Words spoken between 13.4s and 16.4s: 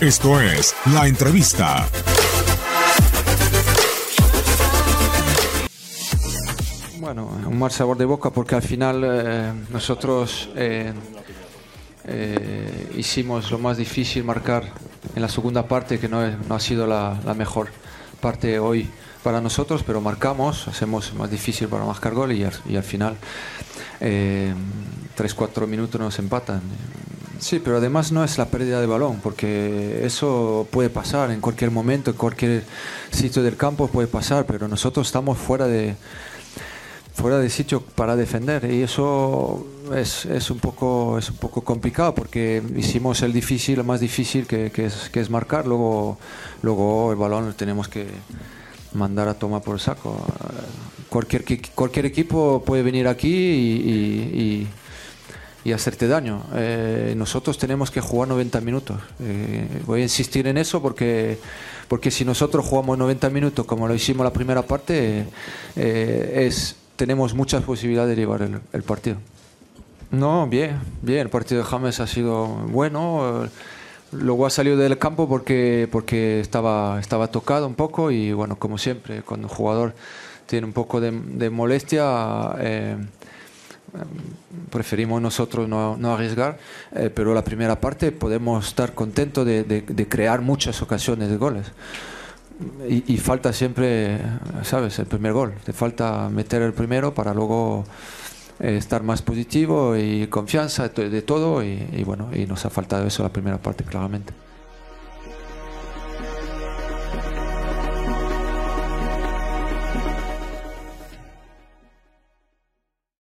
lo más difícil marcar en la segunda parte, que no, es-